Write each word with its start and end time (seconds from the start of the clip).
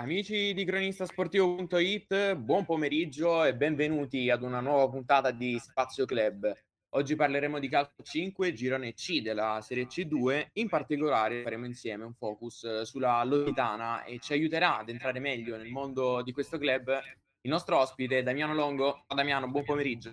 Amici 0.00 0.54
di 0.54 0.64
cronistasportivo.it, 0.64 2.36
buon 2.36 2.64
pomeriggio 2.64 3.42
e 3.42 3.56
benvenuti 3.56 4.30
ad 4.30 4.44
una 4.44 4.60
nuova 4.60 4.88
puntata 4.88 5.32
di 5.32 5.58
Spazio 5.58 6.04
Club. 6.04 6.56
Oggi 6.90 7.16
parleremo 7.16 7.58
di 7.58 7.68
calcio 7.68 8.04
5, 8.04 8.52
girone 8.52 8.94
C 8.94 9.20
della 9.20 9.58
Serie 9.60 9.86
C2, 9.86 10.50
in 10.52 10.68
particolare 10.68 11.42
faremo 11.42 11.66
insieme 11.66 12.04
un 12.04 12.14
focus 12.14 12.82
sulla 12.82 13.24
Loditana 13.24 14.04
e 14.04 14.20
ci 14.20 14.34
aiuterà 14.34 14.78
ad 14.78 14.88
entrare 14.88 15.18
meglio 15.18 15.56
nel 15.56 15.66
mondo 15.68 16.22
di 16.22 16.30
questo 16.30 16.58
club 16.58 16.96
il 17.40 17.50
nostro 17.50 17.78
ospite 17.78 18.22
Damiano 18.22 18.54
Longo. 18.54 19.04
Damiano, 19.12 19.48
buon 19.48 19.64
pomeriggio. 19.64 20.12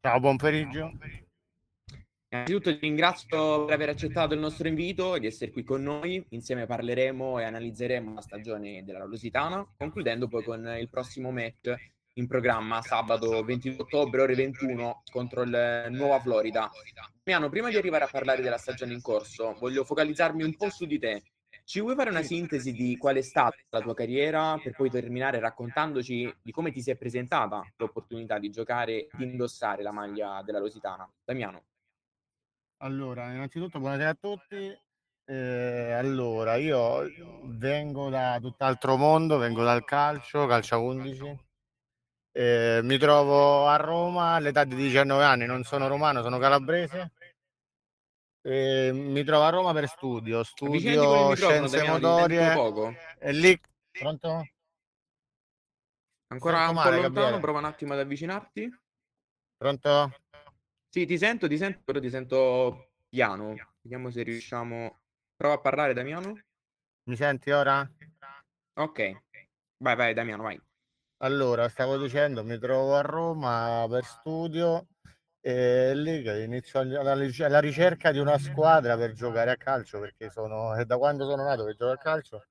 Ciao, 0.00 0.18
buon 0.18 0.38
pomeriggio. 0.38 0.90
Innanzitutto 2.32 2.72
ti 2.72 2.78
ringrazio 2.86 3.64
per 3.64 3.74
aver 3.74 3.88
accettato 3.88 4.34
il 4.34 4.40
nostro 4.40 4.68
invito 4.68 5.16
e 5.16 5.20
di 5.20 5.26
essere 5.26 5.50
qui 5.50 5.64
con 5.64 5.82
noi. 5.82 6.24
Insieme 6.28 6.64
parleremo 6.64 7.40
e 7.40 7.42
analizzeremo 7.42 8.14
la 8.14 8.20
stagione 8.20 8.84
della 8.84 9.04
Lusitana, 9.04 9.66
concludendo 9.76 10.28
poi 10.28 10.44
con 10.44 10.76
il 10.78 10.88
prossimo 10.88 11.32
match 11.32 11.74
in 12.14 12.28
programma 12.28 12.82
sabato 12.82 13.42
22 13.42 13.82
ottobre 13.82 14.22
ore 14.22 14.36
21 14.36 15.02
contro 15.10 15.42
il 15.42 15.86
Nuova 15.90 16.20
Florida. 16.20 16.70
Miano, 17.24 17.48
prima 17.48 17.68
di 17.68 17.76
arrivare 17.76 18.04
a 18.04 18.08
parlare 18.08 18.42
della 18.42 18.58
stagione 18.58 18.92
in 18.92 19.02
corso, 19.02 19.56
voglio 19.58 19.82
focalizzarmi 19.82 20.44
un 20.44 20.54
po' 20.54 20.70
su 20.70 20.86
di 20.86 21.00
te. 21.00 21.22
Ci 21.64 21.80
vuoi 21.80 21.96
fare 21.96 22.10
una 22.10 22.22
sintesi 22.22 22.70
di 22.70 22.96
qual 22.96 23.16
è 23.16 23.22
stata 23.22 23.56
la 23.70 23.80
tua 23.80 23.94
carriera 23.94 24.56
per 24.62 24.76
poi 24.76 24.88
terminare 24.88 25.40
raccontandoci 25.40 26.32
di 26.40 26.52
come 26.52 26.70
ti 26.70 26.80
si 26.80 26.92
è 26.92 26.96
presentata 26.96 27.60
l'opportunità 27.76 28.38
di 28.38 28.50
giocare 28.50 28.92
e 28.92 29.08
di 29.16 29.24
indossare 29.24 29.82
la 29.82 29.90
maglia 29.90 30.42
della 30.44 30.60
Lusitana? 30.60 31.10
Damiano. 31.24 31.69
Allora, 32.82 33.30
innanzitutto 33.30 33.78
buonasera 33.78 34.08
a 34.08 34.14
tutti. 34.14 34.78
Eh, 35.26 35.92
allora, 35.92 36.54
io 36.54 37.06
vengo 37.42 38.08
da 38.08 38.38
tutt'altro 38.40 38.96
mondo, 38.96 39.36
vengo 39.36 39.62
dal 39.62 39.84
calcio, 39.84 40.46
calcio 40.46 40.80
11. 40.80 41.38
Eh, 42.32 42.80
mi 42.82 42.96
trovo 42.96 43.66
a 43.66 43.76
Roma 43.76 44.32
all'età 44.32 44.64
di 44.64 44.76
19 44.76 45.22
anni, 45.22 45.44
non 45.44 45.62
sono 45.62 45.88
romano, 45.88 46.22
sono 46.22 46.38
calabrese. 46.38 47.12
Eh, 48.40 48.92
mi 48.94 49.24
trovo 49.24 49.44
a 49.44 49.50
Roma 49.50 49.74
per 49.74 49.86
studio, 49.86 50.42
studio 50.42 51.34
scienze 51.34 51.86
motorie. 51.86 52.96
E 53.18 53.32
lì, 53.32 53.60
pronto? 53.90 54.48
Ancora 56.28 56.66
un 56.70 56.80
po' 56.82 56.88
lontano, 56.88 57.40
prova 57.40 57.58
un 57.58 57.66
attimo 57.66 57.92
ad 57.92 57.98
avvicinarti. 57.98 58.74
Pronto? 59.58 60.14
Sì, 60.92 61.06
ti 61.06 61.16
sento, 61.18 61.46
ti 61.46 61.56
sento, 61.56 61.82
però 61.84 62.00
ti 62.00 62.10
sento 62.10 62.94
piano. 63.08 63.54
Vediamo 63.80 64.10
se 64.10 64.24
riusciamo. 64.24 64.98
Prova 65.36 65.54
a 65.54 65.60
parlare, 65.60 65.94
Damiano. 65.94 66.36
Mi 67.04 67.14
senti 67.14 67.52
ora? 67.52 67.88
Ok. 68.74 69.22
Vai, 69.78 69.94
vai, 69.94 70.14
Damiano, 70.14 70.42
vai. 70.42 70.60
Allora, 71.18 71.68
stavo 71.68 71.96
dicendo, 71.96 72.42
mi 72.42 72.58
trovo 72.58 72.96
a 72.96 73.02
Roma 73.02 73.86
per 73.88 74.04
studio 74.04 74.88
e 75.40 75.94
lì 75.94 76.24
inizio 76.42 76.82
la, 76.82 77.14
la 77.14 77.60
ricerca 77.60 78.10
di 78.10 78.18
una 78.18 78.36
squadra 78.38 78.96
per 78.96 79.12
giocare 79.12 79.52
a 79.52 79.56
calcio, 79.56 80.00
perché 80.00 80.28
sono, 80.28 80.74
è 80.74 80.84
da 80.86 80.98
quando 80.98 81.24
sono 81.24 81.44
nato 81.44 81.66
che 81.66 81.74
gioco 81.74 81.92
a 81.92 81.98
calcio. 81.98 82.46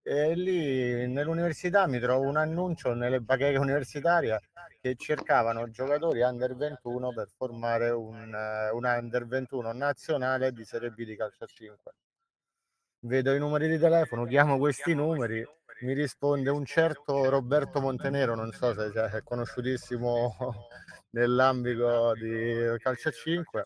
E 0.00 0.34
lì 0.34 1.06
nell'università 1.08 1.86
mi 1.86 1.98
trovo 1.98 2.26
un 2.26 2.38
annuncio 2.38 2.94
nelle 2.94 3.20
bacheche 3.20 3.58
universitarie 3.58 4.40
che 4.86 4.94
cercavano 4.96 5.68
giocatori 5.68 6.20
under 6.22 6.54
21 6.54 7.12
per 7.12 7.28
formare 7.36 7.90
un, 7.90 8.32
uh, 8.32 8.76
un 8.76 8.84
under 8.84 9.26
21 9.26 9.72
nazionale 9.72 10.52
di 10.52 10.64
Serie 10.64 10.90
B 10.90 11.02
di 11.02 11.16
calcio 11.16 11.42
a 11.42 11.46
5. 11.46 11.92
Vedo 13.00 13.34
i 13.34 13.38
numeri 13.38 13.68
di 13.68 13.78
telefono, 13.78 14.24
chiamo 14.24 14.58
questi 14.58 14.94
numeri, 14.94 15.44
mi 15.80 15.92
risponde 15.92 16.50
un 16.50 16.64
certo 16.64 17.28
Roberto 17.28 17.80
Montenero, 17.80 18.34
non 18.36 18.52
so 18.52 18.74
se 18.74 18.90
è 18.92 19.22
conosciutissimo 19.22 20.34
nell'ambito 21.10 22.12
di 22.14 22.76
calcio 22.78 23.08
a 23.08 23.12
5 23.12 23.64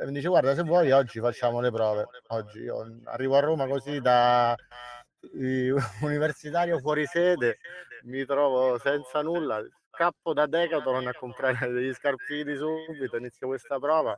e 0.00 0.06
mi 0.06 0.12
dice 0.12 0.28
guarda 0.28 0.54
se 0.54 0.62
vuoi 0.62 0.92
oggi 0.92 1.18
facciamo 1.18 1.60
le 1.60 1.72
prove 1.72 2.06
oggi 2.28 2.60
io 2.60 3.00
arrivo 3.06 3.36
a 3.36 3.40
Roma 3.40 3.66
così 3.66 4.00
da 4.00 4.54
universitario 6.02 6.78
fuori 6.78 7.04
sede 7.04 7.58
mi 8.04 8.24
trovo 8.24 8.78
senza 8.78 9.22
nulla 9.22 9.60
scappo 9.98 10.32
da 10.32 10.46
Decathlon 10.46 11.08
a 11.08 11.14
comprare 11.14 11.72
degli 11.72 11.92
scarpini 11.92 12.54
subito, 12.54 13.16
inizio 13.16 13.48
questa 13.48 13.80
prova. 13.80 14.16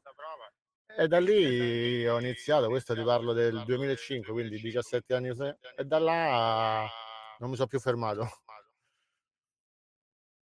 E 0.94 1.08
da 1.08 1.18
lì 1.18 2.06
ho 2.06 2.18
iniziato, 2.18 2.68
questo 2.68 2.94
ti 2.94 3.02
parlo 3.02 3.32
del 3.32 3.62
2005, 3.64 4.30
quindi 4.30 4.60
17 4.60 5.14
anni 5.14 5.34
fa, 5.34 5.56
e 5.74 5.84
da 5.84 5.98
là 5.98 6.86
non 7.38 7.48
mi 7.48 7.56
sono 7.56 7.68
più 7.68 7.80
fermato. 7.80 8.28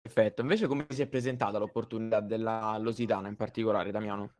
Perfetto, 0.00 0.40
invece 0.40 0.66
come 0.66 0.86
si 0.88 1.02
è 1.02 1.06
presentata 1.06 1.58
l'opportunità 1.58 2.20
della 2.20 2.78
Lositana 2.78 3.28
in 3.28 3.36
particolare, 3.36 3.90
Damiano? 3.90 4.36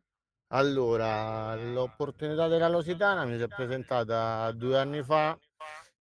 Allora, 0.53 1.53
l'opportunità 1.55 2.47
della 2.47 2.69
Lositana 2.69 3.25
mi 3.25 3.37
si 3.37 3.43
è 3.43 3.47
presentata 3.47 4.51
due 4.51 4.79
anni 4.79 5.03
fa 5.03 5.37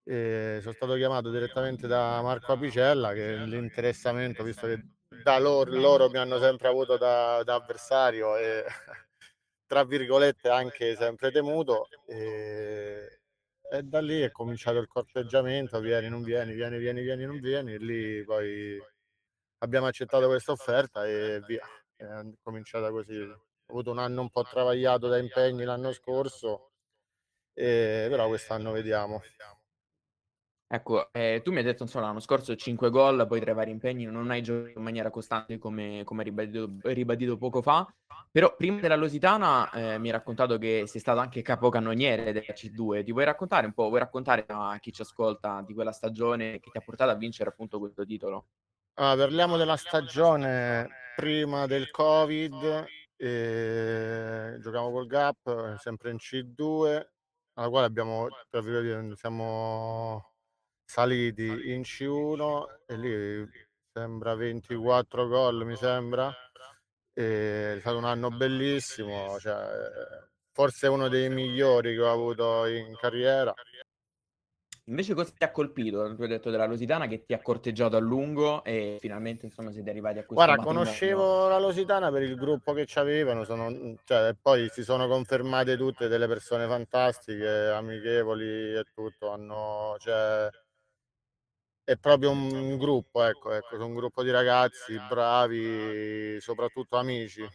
e 0.08 0.58
sono 0.60 0.72
stato 0.72 0.94
chiamato 0.94 1.30
direttamente 1.30 1.88
da 1.88 2.22
Marco 2.22 2.52
Apicella 2.52 3.12
che 3.12 3.34
l'interessamento, 3.38 4.44
visto 4.44 4.68
che 4.68 4.80
da 5.22 5.38
loro, 5.40 5.72
loro 5.72 6.08
mi 6.08 6.18
hanno 6.18 6.38
sempre 6.38 6.68
avuto 6.68 6.96
da, 6.96 7.42
da 7.42 7.54
avversario 7.54 8.36
e 8.36 8.64
tra 9.66 9.84
virgolette 9.84 10.48
anche 10.48 10.94
sempre 10.94 11.32
temuto 11.32 11.88
e, 12.06 13.18
e, 13.68 13.82
da 13.82 14.00
lì 14.00 14.20
è 14.20 14.30
cominciato 14.30 14.78
il 14.78 14.86
corteggiamento, 14.86 15.80
vieni, 15.80 16.08
non 16.08 16.22
vieni, 16.22 16.52
vieni, 16.54 16.78
vieni, 16.78 17.02
vieni, 17.02 17.24
non 17.24 17.40
vieni 17.40 17.74
e 17.74 17.78
lì 17.78 18.22
poi 18.22 18.80
abbiamo 19.58 19.86
accettato 19.86 20.28
questa 20.28 20.52
offerta 20.52 21.04
e 21.04 21.42
via, 21.44 21.66
è 21.96 22.04
cominciata 22.42 22.90
così. 22.90 23.18
Ho 23.18 23.72
avuto 23.72 23.90
un 23.90 23.98
anno 23.98 24.20
un 24.20 24.30
po' 24.30 24.44
travagliato 24.44 25.08
da 25.08 25.18
impegni 25.18 25.64
l'anno 25.64 25.92
scorso, 25.92 26.70
e, 27.52 28.06
però 28.08 28.28
quest'anno 28.28 28.70
vediamo. 28.70 29.20
Ecco, 30.68 31.12
eh, 31.12 31.42
tu 31.44 31.52
mi 31.52 31.58
hai 31.58 31.62
detto 31.62 31.84
insomma 31.84 32.06
l'anno 32.06 32.18
scorso 32.18 32.56
5 32.56 32.90
gol, 32.90 33.24
poi 33.28 33.40
tra 33.40 33.52
i 33.52 33.54
vari 33.54 33.70
impegni 33.70 34.04
non 34.04 34.30
hai 34.30 34.42
giocato 34.42 34.76
in 34.76 34.82
maniera 34.82 35.10
costante 35.10 35.58
come, 35.58 36.02
come 36.04 36.24
ribadito, 36.24 36.68
ribadito, 36.82 37.36
poco 37.38 37.62
fa, 37.62 37.86
però 38.32 38.52
prima 38.56 38.80
della 38.80 38.96
Lusitana 38.96 39.70
eh, 39.70 39.98
mi 39.98 40.08
hai 40.08 40.12
raccontato 40.12 40.58
che 40.58 40.82
sei 40.88 41.00
stato 41.00 41.20
anche 41.20 41.40
capocannoniere 41.42 42.32
della 42.32 42.52
C2, 42.52 43.04
ti 43.04 43.12
vuoi 43.12 43.24
raccontare 43.24 43.66
un 43.66 43.74
po', 43.74 43.86
vuoi 43.86 44.00
raccontare 44.00 44.44
a 44.48 44.76
chi 44.80 44.92
ci 44.92 45.02
ascolta 45.02 45.62
di 45.64 45.72
quella 45.72 45.92
stagione 45.92 46.58
che 46.58 46.70
ti 46.72 46.78
ha 46.78 46.80
portato 46.80 47.12
a 47.12 47.14
vincere 47.14 47.50
appunto 47.50 47.78
questo 47.78 48.04
titolo? 48.04 48.46
Ah, 48.94 49.14
parliamo 49.14 49.56
della 49.56 49.76
stagione 49.76 50.88
prima 51.14 51.66
del 51.66 51.92
Covid, 51.92 52.86
eh, 53.16 54.56
giocavamo 54.60 54.90
col 54.90 55.06
Gap, 55.06 55.76
sempre 55.76 56.10
in 56.10 56.18
C2, 56.18 57.12
alla 57.54 57.68
quale 57.68 57.86
abbiamo, 57.86 58.26
siamo 59.14 60.35
saliti 60.86 61.72
in 61.72 61.82
C1 61.82 62.64
e 62.86 62.96
lì 62.96 63.50
sembra 63.92 64.34
24 64.34 65.26
gol 65.26 65.66
mi 65.66 65.76
sembra 65.76 66.32
è 67.12 67.76
stato 67.80 67.96
un 67.96 68.04
anno 68.04 68.30
bellissimo 68.30 69.38
cioè, 69.40 69.66
forse 70.52 70.86
uno 70.86 71.08
dei 71.08 71.28
migliori 71.28 71.94
che 71.94 72.00
ho 72.00 72.12
avuto 72.12 72.66
in 72.66 72.94
carriera 72.96 73.52
Invece 74.88 75.14
cosa 75.14 75.32
ti 75.36 75.42
ha 75.42 75.50
colpito? 75.50 76.14
Tu 76.14 76.22
hai 76.22 76.28
detto 76.28 76.50
della 76.50 76.66
Lositana 76.66 77.08
che 77.08 77.24
ti 77.24 77.32
ha 77.32 77.42
corteggiato 77.42 77.96
a 77.96 78.00
lungo 78.00 78.62
e 78.62 78.98
finalmente 79.00 79.44
insomma 79.44 79.72
siete 79.72 79.90
arrivati 79.90 80.18
a 80.18 80.24
questo 80.24 80.44
Guarda, 80.44 80.62
conoscevo 80.62 81.48
la 81.48 81.58
Lositana 81.58 82.12
per 82.12 82.22
il 82.22 82.36
gruppo 82.36 82.72
che 82.72 82.84
c'avevano, 82.86 83.42
sono, 83.42 83.96
cioè, 84.04 84.36
poi 84.40 84.68
si 84.70 84.84
sono 84.84 85.08
confermate 85.08 85.76
tutte 85.76 86.06
delle 86.06 86.28
persone 86.28 86.68
fantastiche, 86.68 87.48
amichevoli 87.48 88.76
e 88.76 88.84
tutto, 88.94 89.32
hanno, 89.32 89.96
cioè, 89.98 90.48
è 91.86 91.96
proprio 91.96 92.32
un 92.32 92.76
gruppo, 92.78 93.22
ecco, 93.22 93.52
ecco, 93.52 93.76
sono 93.76 93.86
un 93.86 93.94
gruppo 93.94 94.24
di 94.24 94.32
ragazzi 94.32 94.98
bravi, 95.08 96.40
soprattutto 96.40 96.96
amici. 96.96 97.46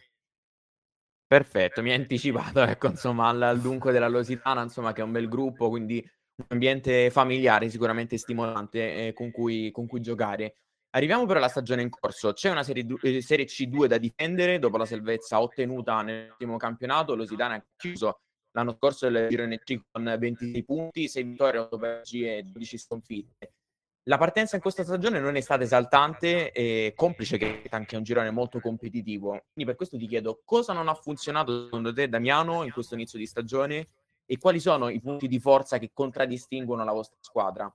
Perfetto, 1.26 1.82
mi 1.82 1.90
hai 1.90 1.96
anticipato, 1.96 2.62
ecco, 2.64 2.86
insomma, 2.86 3.28
al, 3.28 3.42
al 3.42 3.60
dunque 3.60 3.92
della 3.92 4.08
Lositana, 4.08 4.62
insomma, 4.62 4.94
che 4.94 5.02
è 5.02 5.04
un 5.04 5.12
bel 5.12 5.28
gruppo, 5.28 5.68
quindi 5.68 6.02
un 6.36 6.46
ambiente 6.48 7.10
familiare 7.10 7.68
sicuramente 7.68 8.16
stimolante 8.16 9.08
eh, 9.08 9.12
con, 9.12 9.30
cui, 9.30 9.70
con, 9.70 9.86
cui, 9.86 10.00
giocare. 10.00 10.56
Arriviamo 10.94 11.26
però 11.26 11.38
alla 11.38 11.48
stagione 11.48 11.82
in 11.82 11.90
corso. 11.90 12.32
C'è 12.32 12.50
una 12.50 12.62
serie, 12.62 12.86
eh, 13.02 13.20
serie 13.20 13.44
C2 13.44 13.84
da 13.84 13.98
difendere 13.98 14.58
dopo 14.58 14.78
la 14.78 14.86
salvezza 14.86 15.42
ottenuta 15.42 16.00
nell'ultimo 16.00 16.56
campionato. 16.56 17.14
L'Ositana 17.14 17.56
ha 17.56 17.64
chiuso 17.76 18.20
l'anno 18.52 18.74
scorso 18.78 19.06
il 19.08 19.26
girone 19.28 19.58
C 19.58 19.78
con 19.90 20.16
26 20.18 20.64
punti, 20.64 21.06
6 21.06 21.22
vittorie, 21.22 21.60
8 21.60 21.76
pareggi 21.76 22.26
e 22.26 22.42
12 22.44 22.78
sconfitte. 22.78 23.52
La 24.06 24.18
partenza 24.18 24.56
in 24.56 24.62
questa 24.62 24.82
stagione 24.82 25.20
non 25.20 25.36
è 25.36 25.40
stata 25.40 25.62
esaltante, 25.62 26.50
e 26.50 26.92
complice 26.96 27.38
che 27.38 27.62
è 27.62 27.68
anche 27.70 27.96
un 27.96 28.02
girone 28.02 28.30
molto 28.30 28.58
competitivo. 28.58 29.30
Quindi 29.30 29.64
per 29.64 29.76
questo 29.76 29.96
ti 29.96 30.08
chiedo 30.08 30.42
cosa 30.44 30.72
non 30.72 30.88
ha 30.88 30.94
funzionato 30.94 31.64
secondo 31.64 31.92
te, 31.92 32.08
Damiano, 32.08 32.64
in 32.64 32.72
questo 32.72 32.94
inizio 32.94 33.18
di 33.18 33.26
stagione 33.26 33.88
e 34.26 34.38
quali 34.38 34.58
sono 34.58 34.88
i 34.88 35.00
punti 35.00 35.28
di 35.28 35.38
forza 35.38 35.78
che 35.78 35.90
contraddistinguono 35.92 36.84
la 36.84 36.92
vostra 36.92 37.18
squadra? 37.20 37.72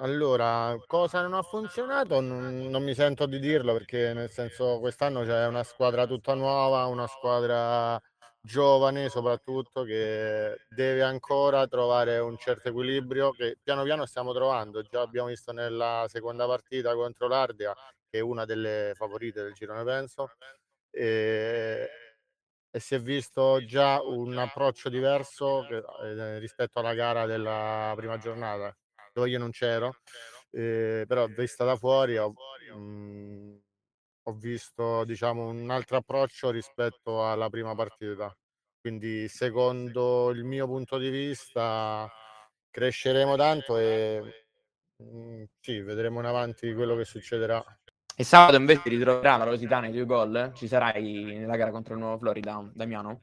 Allora, 0.00 0.76
cosa 0.86 1.22
non 1.22 1.34
ha 1.34 1.42
funzionato 1.42 2.20
non 2.20 2.68
non 2.68 2.84
mi 2.84 2.94
sento 2.94 3.26
di 3.26 3.40
dirlo 3.40 3.72
perché 3.72 4.12
nel 4.12 4.30
senso 4.30 4.78
quest'anno 4.78 5.24
c'è 5.24 5.46
una 5.46 5.64
squadra 5.64 6.06
tutta 6.06 6.34
nuova, 6.34 6.86
una 6.86 7.06
squadra 7.08 8.00
giovane 8.40 9.08
soprattutto 9.08 9.82
che 9.84 10.62
deve 10.68 11.02
ancora 11.02 11.66
trovare 11.66 12.18
un 12.18 12.36
certo 12.38 12.68
equilibrio 12.68 13.32
che 13.32 13.58
piano 13.62 13.82
piano 13.84 14.06
stiamo 14.06 14.32
trovando. 14.32 14.82
Già 14.82 15.00
abbiamo 15.02 15.28
visto 15.28 15.52
nella 15.52 16.06
seconda 16.08 16.46
partita 16.46 16.94
contro 16.94 17.28
l'Ardea, 17.28 17.74
che 18.08 18.18
è 18.18 18.20
una 18.22 18.44
delle 18.44 18.92
favorite 18.94 19.42
del 19.42 19.52
girone 19.54 19.84
penso, 19.84 20.32
ehm, 20.90 21.86
e 22.70 22.80
si 22.80 22.94
è 22.94 23.00
visto 23.00 23.64
già 23.64 24.02
un 24.02 24.36
approccio 24.38 24.88
diverso 24.90 25.64
che 25.66 25.76
ehm, 26.02 26.38
rispetto 26.38 26.78
alla 26.80 26.94
gara 26.94 27.26
della 27.26 27.92
prima 27.96 28.18
giornata, 28.18 28.76
dove 29.12 29.28
io 29.30 29.38
non 29.38 29.50
c'ero, 29.50 29.98
ehm, 30.50 31.06
però 31.06 31.26
vista 31.28 31.64
da 31.64 31.76
fuori 31.76 32.18
ho 32.18 32.36
mhmm, 32.74 33.47
ho 34.28 34.32
visto 34.34 35.04
diciamo 35.04 35.48
un 35.48 35.70
altro 35.70 35.96
approccio 35.96 36.50
rispetto 36.50 37.26
alla 37.26 37.48
prima 37.48 37.74
partita. 37.74 38.34
Quindi 38.80 39.26
secondo 39.28 40.30
il 40.30 40.44
mio 40.44 40.66
punto 40.66 40.98
di 40.98 41.08
vista 41.08 42.08
cresceremo 42.70 43.36
tanto 43.36 43.78
e, 43.78 44.46
mhmm, 44.98 45.44
sì, 45.60 45.80
vedremo 45.80 46.20
in 46.20 46.26
avanti 46.26 46.72
quello 46.74 46.94
che 46.94 47.04
succederà. 47.04 47.64
E 48.14 48.24
sabato 48.24 48.56
invece 48.56 48.82
ritroverà 48.88 49.36
la 49.36 49.46
Lusitana 49.46 49.86
i 49.86 49.92
tuoi 49.92 50.04
gol? 50.04 50.52
Ci 50.54 50.68
sarai 50.68 51.22
nella 51.24 51.56
gara 51.56 51.70
contro 51.70 51.94
il 51.94 52.00
Nuovo 52.00 52.18
Florida, 52.18 52.70
Damiano? 52.74 53.22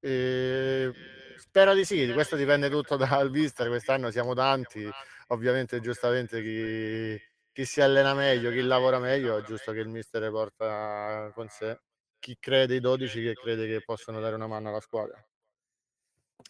Ehm, 0.00 0.92
spero 1.36 1.74
di 1.74 1.84
sì, 1.84 2.10
questo 2.12 2.34
dipende 2.34 2.68
tutto 2.68 2.96
dal 3.22 3.30
mister, 3.30 3.68
quest'anno 3.68 4.10
siamo 4.10 4.34
tanti, 4.34 4.88
ovviamente 5.28 5.80
giustamente 5.80 6.42
chi 6.42 7.20
chi 7.58 7.64
si 7.64 7.80
allena 7.80 8.14
meglio, 8.14 8.52
chi 8.52 8.60
lavora 8.60 9.00
meglio, 9.00 9.36
è 9.36 9.42
giusto 9.42 9.72
che 9.72 9.80
il 9.80 9.88
mister 9.88 10.30
porta 10.30 11.28
con 11.34 11.48
sé 11.48 11.80
chi 12.20 12.36
crede 12.38 12.76
i 12.76 12.80
12 12.80 13.20
che 13.20 13.32
crede 13.32 13.66
che 13.66 13.82
possono 13.84 14.20
dare 14.20 14.36
una 14.36 14.46
mano 14.46 14.68
alla 14.68 14.78
squadra. 14.78 15.20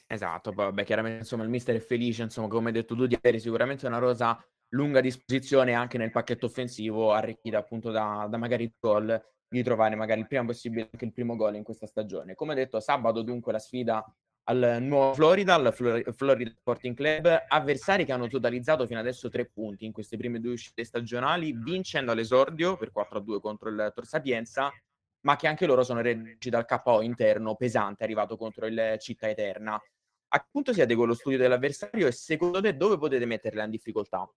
Esatto, 0.07 0.53
vabbè 0.53 0.85
chiaramente 0.85 1.21
insomma 1.21 1.45
il 1.45 1.49
mister 1.49 1.77
è 1.77 1.81
felice, 1.81 2.25
insomma 2.25 2.49
come 2.49 2.67
hai 2.67 2.75
detto 2.75 2.95
tu 2.95 3.07
di 3.07 3.15
avere 3.15 3.39
sicuramente 3.39 3.87
una 3.87 3.97
rosa 3.97 4.39
lunga 4.73 4.99
a 4.99 5.01
disposizione 5.01 5.73
anche 5.73 5.97
nel 5.97 6.11
pacchetto 6.11 6.45
offensivo, 6.45 7.11
arricchita 7.15 7.57
appunto 7.57 7.91
da 7.91 8.27
da 8.29 8.37
magari 8.37 8.71
gol, 8.79 9.19
di 9.49 9.63
trovare 9.63 9.95
magari 9.95 10.21
il 10.21 10.27
prima 10.27 10.45
possibile 10.45 10.91
anche 10.93 11.07
il 11.07 11.15
primo 11.15 11.37
gol 11.37 11.55
in 11.55 11.63
questa 11.63 11.87
stagione. 11.87 12.35
Come 12.35 12.55
detto 12.55 12.81
sabato 12.81 13.23
dunque 13.23 13.53
la 13.53 13.59
sfida 13.59 14.05
al 14.49 14.79
Nuovo 14.81 15.13
Florida, 15.13 15.55
al 15.55 15.73
Flor 15.75 16.03
Florida 16.15 16.51
Sporting 16.51 16.97
Club, 16.97 17.45
avversari 17.49 18.07
che 18.07 18.13
hanno 18.13 18.29
totalizzato 18.29 18.87
fino 18.87 18.99
adesso 18.99 19.29
3 19.29 19.51
punti 19.51 19.85
in 19.85 19.93
queste 19.93 20.17
prime 20.17 20.41
2 20.41 20.53
uscite 20.53 20.85
stagionali, 20.85 21.53
vincendo 21.53 22.13
all'esordio 22.13 22.77
per 22.77 22.91
4-2 22.91 23.41
contro 23.41 23.69
il 23.69 23.93
Tor 23.95 24.07
Sapienza, 24.07 24.73
ma 25.21 25.37
che 25.37 25.49
anche 25.49 25.67
loro 25.67 25.83
sono 25.85 26.01
reduci 26.01 26.49
dal 26.49 26.65
KO 26.65 27.03
interno 27.03 27.57
pesante 27.57 28.05
arrivato 28.05 28.37
contro 28.39 28.67
il 28.67 28.97
Città 28.99 29.29
Eterna. 29.29 29.75
A 29.75 30.41
che 30.41 30.47
punto 30.51 30.73
siete 30.73 30.95
con 30.95 31.07
lo 31.07 31.15
studio 31.15 31.39
dell'avversario 31.39 32.07
e 32.07 32.13
secondo 32.13 32.61
te 32.63 32.75
dove 32.75 32.97
potete 32.97 33.27
metterla 33.27 33.65
in 33.65 33.71
difficoltà? 33.71 34.31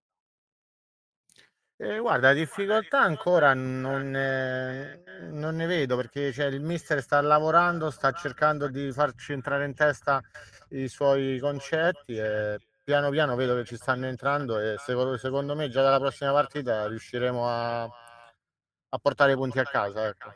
Ehm, 1.78 2.00
guarda 2.00 2.32
difficoltà 2.32 3.00
ancora 3.00 3.54
non 3.54 4.10
ne 4.10 5.02
non 5.52 5.56
ne 5.56 5.66
vedo 5.66 5.96
perché 5.96 6.32
cioè 6.32 6.46
il 6.46 6.62
mister 6.62 7.00
sta 7.02 7.20
lavorando, 7.20 7.90
sta 7.90 8.10
cercando 8.12 8.68
di 8.68 8.90
farci 8.90 9.32
entrare 9.32 9.66
in 9.66 9.74
testa 9.74 10.20
i 10.70 10.88
suoi 10.88 11.38
concetti 11.38 12.16
e 12.16 12.58
piano 12.82 13.10
piano 13.10 13.36
vedo 13.36 13.54
che 13.54 13.64
ci 13.64 13.76
stanno 13.76 14.06
entrando 14.06 14.58
e 14.58 14.76
secondo 14.78 15.16
secondo 15.16 15.54
me 15.54 15.68
già 15.68 15.82
dalla 15.82 15.98
prossima 15.98 16.32
partita 16.32 16.88
riusciremo 16.88 17.48
a 17.48 17.82
a 18.94 18.98
portare 18.98 19.32
i 19.32 19.36
punti 19.36 19.58
a 19.58 19.64
casa, 19.64 20.06
ecco. 20.06 20.34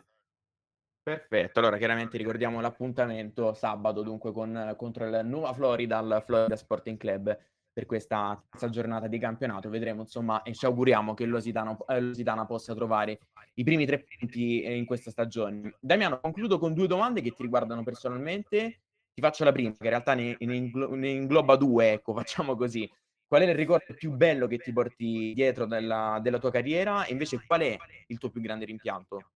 Perfetto, 1.03 1.59
allora 1.61 1.77
chiaramente 1.77 2.17
ricordiamo 2.17 2.61
l'appuntamento 2.61 3.53
sabato 3.53 4.03
dunque 4.03 4.33
con 4.33 4.75
contro 4.77 5.07
il 5.07 5.21
Nuova 5.25 5.53
Florida 5.53 5.99
al 5.99 6.23
Florida 6.25 6.57
Sporting 6.57 6.99
Club 6.99 7.39
per 7.77 7.85
questa 7.85 8.43
terza 8.49 8.71
giornata 8.71 9.07
di 9.07 9.19
campionato. 9.19 9.69
Vedremo 9.69 10.01
insomma 10.01 10.41
e 10.43 10.55
ci 10.55 10.65
auguriamo 10.65 11.13
che 11.13 11.25
il 11.25 11.29
Lusitano 11.29 11.77
ehm, 11.87 12.07
Lusitana 12.07 12.47
possa 12.47 12.75
trovare 12.75 13.19
i 13.57 13.65
primi 13.65 13.85
3 13.85 14.03
punti, 14.03 14.63
ehm, 14.63 14.77
in 14.79 14.87
questa 14.87 15.11
stagione. 15.11 15.77
Damiano, 15.79 16.19
concludo 16.21 16.59
con 16.59 16.73
2 16.73 16.87
domande 16.87 17.21
che 17.21 17.33
ti 17.33 17.43
riguardano 17.43 17.83
personalmente. 17.83 18.81
Ti 19.13 19.21
faccio 19.21 19.45
la 19.45 19.53
prima, 19.53 19.71
che 19.73 19.77
in 19.85 19.91
realtà 19.91 20.15
ne 20.15 20.37
ne 20.41 20.57
inglo 20.57 20.95
ne 20.95 21.09
ingloba 21.11 21.57
2, 21.57 21.93
ecco, 21.93 22.15
facciamo 22.17 22.57
così. 22.57 22.91
Qual 23.27 23.43
è 23.43 23.47
il 23.47 23.55
ricordo 23.55 23.93
più 23.95 24.13
bello 24.13 24.47
che 24.47 24.57
ti 24.59 24.73
porti 24.73 25.33
dietro 25.35 25.67
della 25.67 26.19
della 26.23 26.39
tua 26.39 26.51
carriera 26.51 27.05
e 27.05 27.13
invece 27.13 27.43
qual 27.45 27.61
è 27.61 27.77
il 28.07 28.17
tuo 28.19 28.31
più 28.31 28.41
grande 28.41 28.65
rimpianto? 28.65 29.27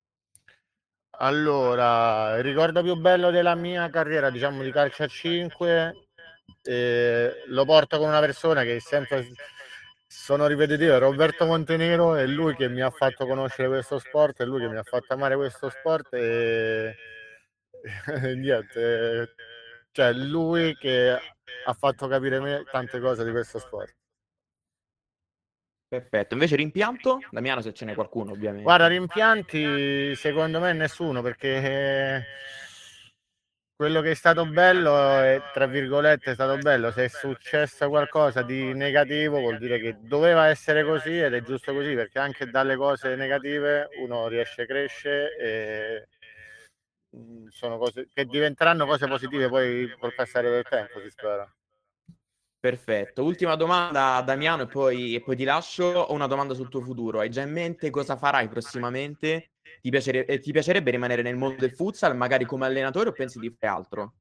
Allora, 1.23 2.37
il 2.39 2.43
ricordo 2.43 2.83
più 2.83 2.95
bello 2.97 3.31
della 3.31 3.55
mia 3.55 3.89
carriera, 3.91 4.31
diciamo 4.31 4.63
di 4.63 4.71
calcio 4.73 5.03
a 5.03 5.07
5, 5.07 6.09
ehm, 6.63 7.33
lo 7.47 7.65
porto 7.65 7.99
con 7.99 8.09
una 8.09 8.21
persona 8.21 8.63
che 8.63 8.81
sempre 8.81 9.27
sono 10.07 10.47
ripetitivo, 10.47 10.99
Roberto 10.99 11.47
Montenero, 11.47 12.15
è 12.17 12.27
lui 12.27 12.55
che 12.57 12.69
mi 12.69 12.81
ha 12.81 12.91
fatto 12.91 13.27
conoscere 13.27 13.69
questo 13.69 13.99
sport, 13.99 14.43
è 14.43 14.45
lui 14.45 14.61
che 14.61 14.69
mi 14.69 14.77
ha 14.77 14.83
fatto 14.83 15.13
amare 15.15 15.37
questo 15.37 15.69
sport 15.71 16.13
e 16.15 16.95
niente, 18.37 19.35
cioè 19.93 20.13
lui 20.13 20.77
che 20.77 21.11
ha 21.65 21.73
fatto 21.75 22.09
capire 22.09 22.41
me 22.41 22.65
tante 22.71 22.99
cose 23.01 23.25
di 23.25 23.31
questo 23.31 23.59
sport. 23.59 23.95
Perfetto, 25.91 26.35
invece 26.35 26.55
rimpianto? 26.55 27.19
Damiano 27.31 27.61
se 27.61 27.73
ce 27.73 27.85
n'è 27.85 27.95
qualcuno 27.95 28.37
Guarda 28.37 28.85
ovviamente. 28.85 28.89
rimpianti 28.89 30.15
secondo 30.15 30.61
me 30.61 30.73
nessuno 30.73 31.21
perché 31.21 32.25
quello 33.81 34.03
che 34.03 34.11
è 34.11 34.15
stato 34.15 34.45
bello 34.45 34.95
è 35.23 35.41
tra 35.55 35.65
virgolette, 35.65 36.33
è 36.33 36.35
stato 36.35 36.59
bello. 36.59 36.91
Se 36.91 37.05
è 37.05 37.09
successo 37.09 37.89
qualcosa 37.89 38.43
di 38.43 38.75
negativo 38.75 39.39
vuol 39.39 39.57
dire 39.57 39.81
che 39.81 39.97
doveva 40.03 40.49
essere 40.49 40.85
così 40.85 41.19
ed 41.19 41.33
è 41.33 41.41
giusto 41.41 41.73
così, 41.73 41.95
perché 41.95 42.19
anche 42.19 42.51
dalle 42.51 42.77
cose 42.77 43.17
negative 43.17 43.89
uno 44.03 44.29
riesce 44.29 44.67
cresce 44.67 45.35
e 45.35 46.09
mhmm, 47.17 47.49
sono 47.49 47.79
cose 47.79 48.07
che 48.13 48.27
diventeranno 48.27 48.85
cose 48.85 49.07
positive 49.09 49.49
poi 49.49 49.97
col 49.99 50.15
passare 50.15 50.51
del 50.51 50.65
tempo, 50.69 51.01
si 51.01 51.09
spera. 51.09 51.51
Perfetto. 52.61 53.25
Ultima 53.25 53.55
domanda 53.55 54.21
Damiano 54.21 54.65
e 54.65 54.67
poi 54.67 55.15
e 55.15 55.23
poi 55.23 55.37
ti 55.37 55.45
lascio. 55.45 55.85
Ho 55.87 56.13
una 56.13 56.27
domanda 56.27 56.53
sul 56.53 56.69
tuo 56.69 56.83
futuro. 56.83 57.21
Hai 57.21 57.31
già 57.31 57.41
in 57.41 57.51
mente 57.53 57.89
cosa 57.89 58.19
farai 58.19 58.47
prossimamente? 58.49 59.53
Ti 59.81 59.91
piacere 59.91 60.27
ehm, 60.27 60.41
ti 60.41 60.53
piacerebbe 60.53 60.91
rimanere 60.91 61.23
nel 61.23 61.37
mondo 61.37 61.57
del 61.57 61.73
futsal, 61.73 62.17
magari 62.17 62.45
come 62.45 62.67
allenatore 62.67 63.11
o 63.11 63.13
pensi 63.13 63.39
di 63.39 63.55
fare 63.59 63.73
altro? 63.73 64.15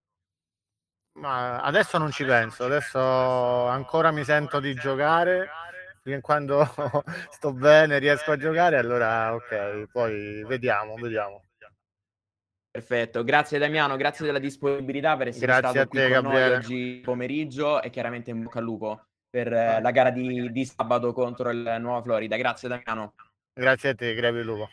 Ma 1.13 1.61
adesso 1.61 1.97
non 1.97 2.11
ci 2.11 2.23
penso, 2.23 2.63
adesso 2.65 2.99
ancora 2.99 4.11
mi 4.11 4.23
sento 4.23 4.59
di 4.59 4.73
giocare, 4.73 5.49
fin 6.01 6.21
quando 6.21 6.63
sto 7.29 7.51
bene, 7.51 7.97
riesco 7.97 8.31
a 8.31 8.37
giocare, 8.37 8.77
allora 8.77 9.33
okay, 9.33 9.85
poi 9.91 10.43
vediamo, 10.45 10.95
vediamo. 10.95 11.43
Perfetto, 12.71 13.23
grazie 13.23 13.57
Damiano, 13.57 13.97
grazie 13.97 14.25
della 14.25 14.39
disponibilità 14.39 15.17
per 15.17 15.29
essere 15.29 15.47
Grazie 15.47 15.69
stato 15.69 15.89
qui 15.89 15.99
te 15.99 16.13
con 16.13 16.23
noi 16.23 16.33
Gabriele. 16.33 16.55
oggi 16.57 17.01
pomeriggio 17.03 17.81
e 17.81 17.89
chiaramente 17.89 18.29
in 18.29 18.43
bocca 18.43 18.59
al 18.59 18.63
lupo 18.63 19.07
per 19.29 19.49
Vai. 19.49 19.81
la 19.81 19.91
gara 19.91 20.11
di 20.11 20.51
di 20.51 20.65
sabato 20.65 21.11
contro 21.11 21.49
il 21.49 21.77
Nuova 21.79 22.01
Florida. 22.01 22.37
Grazie 22.37 22.69
Damiano. 22.69 23.15
Grazie 23.53 23.89
a 23.89 23.95
te, 23.95 24.05
il 24.07 24.41
lupo. 24.43 24.69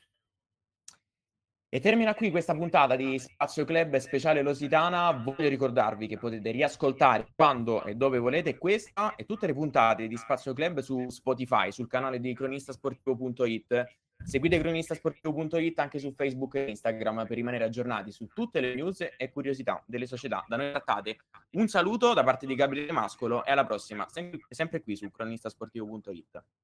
E 1.77 1.81
termina 1.81 2.15
qui 2.15 2.31
questa 2.31 2.55
puntata 2.55 2.97
di 2.97 3.19
Spazio 3.19 3.67
Club 3.67 3.97
speciale 3.97 4.41
Lusitana. 4.41 5.13
Voglio 5.13 5.47
ricordarvi 5.47 6.07
che 6.07 6.17
potete 6.17 6.51
riascoltare 6.51 7.27
quando 7.37 7.85
e 7.85 7.95
dove 7.95 8.17
volete 8.17 8.57
questa 8.57 9.15
e 9.15 9.27
tutte 9.27 9.47
le 9.47 9.53
puntate 9.53 10.09
di 10.09 10.17
Spazio 10.17 10.55
Club 10.55 10.79
su 10.79 11.07
Spotify, 11.11 11.71
sul 11.71 11.87
canale 11.87 12.19
di 12.19 12.33
cronistasportivo.it. 12.33 13.85
Seguite 14.25 14.59
cronistasportivo.it 14.59 15.79
anche 15.79 15.99
su 15.99 16.15
Facebook 16.17 16.55
e 16.55 16.71
Instagram 16.71 17.27
per 17.27 17.37
rimanere 17.37 17.65
aggiornati 17.65 18.11
su 18.11 18.27
tutte 18.29 18.61
le 18.61 18.75
news 18.75 19.07
e 19.15 19.31
curiosità 19.31 19.85
delle 19.87 20.07
società 20.07 20.47
da 20.49 20.57
noi 20.57 20.71
trattate. 20.71 21.19
Un 21.59 21.69
saluto 21.69 22.15
da 22.15 22.25
parte 22.25 22.47
di 22.47 22.55
Gabriele 22.55 22.93
Mascolo 22.93 23.45
e 23.45 23.51
alla 23.51 23.67
prossima, 23.67 24.07
sem 24.09 24.31
sempre 24.49 24.83
qui 24.83 24.97
su 24.97 25.11
cronistasportivo.it. 25.11 26.43